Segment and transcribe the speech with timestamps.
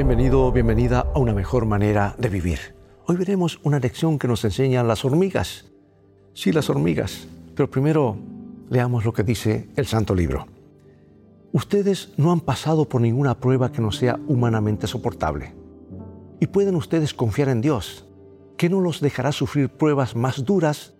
[0.00, 2.74] Bienvenido, bienvenida a una mejor manera de vivir.
[3.04, 5.66] Hoy veremos una lección que nos enseñan las hormigas.
[6.32, 8.16] Sí, las hormigas, pero primero
[8.70, 10.46] leamos lo que dice el Santo Libro.
[11.52, 15.54] Ustedes no han pasado por ninguna prueba que no sea humanamente soportable.
[16.40, 18.06] Y pueden ustedes confiar en Dios,
[18.56, 20.94] que no los dejará sufrir pruebas más duras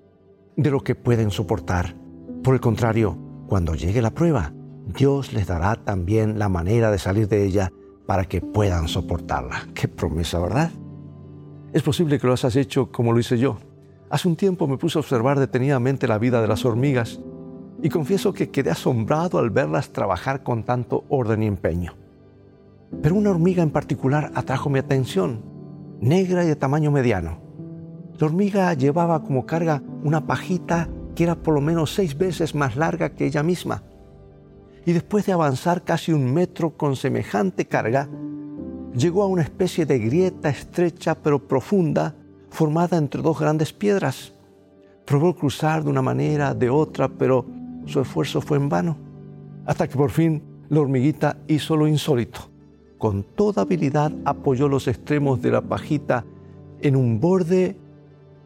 [0.57, 1.96] de lo que pueden soportar.
[2.45, 3.17] Por el contrario,
[3.48, 4.52] cuando llegue la prueba,
[4.95, 7.73] Dios les dará también la manera de salir de ella
[8.10, 9.69] para que puedan soportarla.
[9.73, 10.73] Qué promesa, ¿verdad?
[11.73, 13.59] Es posible que lo hayas hecho como lo hice yo.
[14.10, 17.20] Hace un tiempo me puse a observar detenidamente la vida de las hormigas
[17.80, 21.95] y confieso que quedé asombrado al verlas trabajar con tanto orden y empeño.
[23.01, 25.45] Pero una hormiga en particular atrajo mi atención,
[26.01, 27.38] negra y de tamaño mediano.
[28.18, 32.74] La hormiga llevaba como carga una pajita que era por lo menos seis veces más
[32.74, 33.84] larga que ella misma
[34.87, 38.09] y después de avanzar casi un metro con semejante carga,
[38.95, 42.15] llegó a una especie de grieta estrecha pero profunda
[42.51, 44.32] formada entre dos grandes piedras.
[45.04, 47.46] Probó cruzar de una manera, de otra, pero
[47.87, 48.96] su esfuerzo fue en vano,
[49.66, 52.51] hasta que por fin la hormiguita hizo lo insólito.
[52.99, 56.24] Con toda habilidad apoyó los extremos de la pajita
[56.80, 57.76] en un borde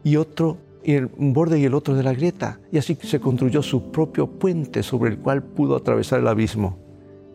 [0.03, 3.63] y otro y un borde y el otro de la grieta, y así se construyó
[3.63, 6.77] su propio puente sobre el cual pudo atravesar el abismo.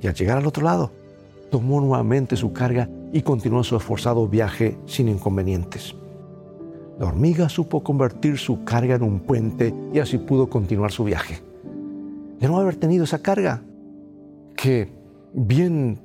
[0.00, 0.92] Y al llegar al otro lado,
[1.50, 5.96] tomó nuevamente su carga y continuó su esforzado viaje sin inconvenientes.
[7.00, 11.42] La hormiga supo convertir su carga en un puente y así pudo continuar su viaje.
[12.38, 13.62] De no haber tenido esa carga,
[14.54, 14.92] que
[15.32, 15.98] bien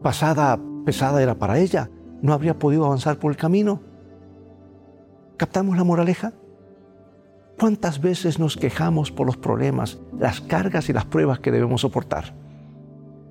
[0.00, 1.90] pasada, pesada era para ella,
[2.22, 3.89] no habría podido avanzar por el camino
[5.40, 6.34] ¿Captamos la moraleja?
[7.58, 12.34] ¿Cuántas veces nos quejamos por los problemas, las cargas y las pruebas que debemos soportar?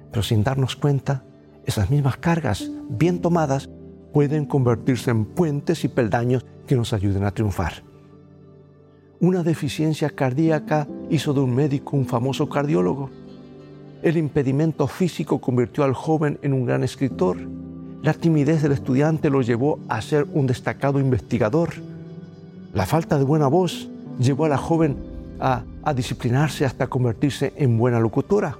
[0.09, 1.23] Pero sin darnos cuenta,
[1.67, 3.69] esas mismas cargas, bien tomadas,
[4.11, 7.83] pueden convertirse en puentes y peldaños que nos ayuden a triunfar.
[9.19, 13.11] Una deficiencia cardíaca hizo de un médico un famoso cardiólogo.
[14.01, 17.37] El impedimento físico convirtió al joven en un gran escritor.
[18.01, 21.88] La timidez del estudiante lo llevó a ser un destacado investigador
[22.73, 24.97] la falta de buena voz llevó a la joven
[25.39, 25.63] a,
[25.95, 28.57] disciplinarse hasta convertirse en buena locutora.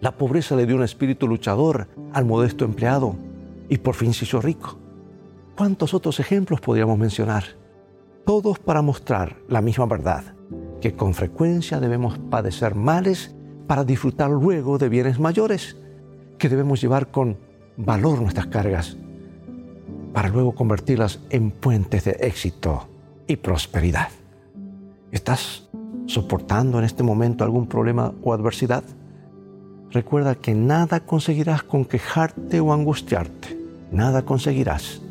[0.00, 3.16] La pobreza le dio un espíritu luchador al modesto empleado
[3.70, 4.76] y por fin se hizo rico.
[5.56, 7.44] ¿Cuántos otros ejemplos podríamos mencionar?
[8.26, 10.34] Todos para mostrar la misma verdad,
[10.82, 13.34] que con frecuencia debemos padecer males
[13.66, 15.76] para disfrutar luego de bienes mayores,
[16.36, 17.38] que debemos llevar con
[17.78, 18.98] valor nuestras cargas
[20.16, 22.88] para luego convertirlas en puentes de éxito
[23.26, 24.08] y prosperidad.
[25.12, 25.68] ¿Estás
[26.06, 28.82] soportando en este momento algún problema o adversidad?
[29.90, 33.60] Recuerda que nada conseguirás con quejarte o angustiarte.
[33.92, 35.02] Nada conseguirás.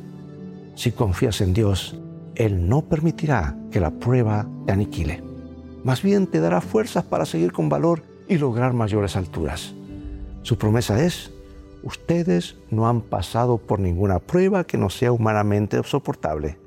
[0.73, 1.95] Si confías en Dios,
[2.33, 5.23] Él no permitirá que la prueba te aniquile.
[5.83, 9.75] Más bien te dará fuerzas para seguir con valor y lograr mayores alturas.
[10.41, 11.31] Su promesa es
[11.85, 16.59] ustedes no han pasado por ninguna prueba que no sea humanamente soportable.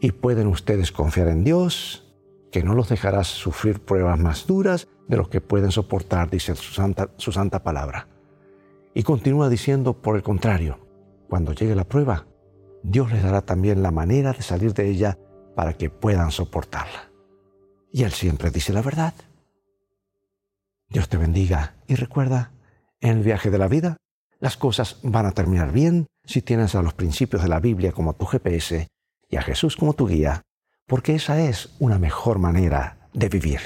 [0.00, 2.12] Y pueden ustedes confiar en Dios,
[2.50, 6.72] que no los dejará sufrir pruebas más duras de lo que pueden soportar, dice su
[6.72, 8.08] santa, su santa palabra.
[8.94, 10.78] Y continúa diciendo, por el contrario,
[11.28, 12.26] cuando llegue la prueba,
[12.82, 15.18] Dios les dará también la manera de salir de ella
[15.54, 17.10] para que puedan soportarla.
[17.92, 19.14] Y Él siempre dice la verdad.
[20.88, 22.52] Dios te bendiga y recuerda,
[23.00, 23.98] en el viaje de la vida,
[24.40, 28.14] las cosas van a terminar bien si tienes a los principios de la Biblia como
[28.14, 28.88] tu GPS
[29.28, 30.42] y a Jesús como tu guía,
[30.86, 33.60] porque esa es una mejor manera de vivir.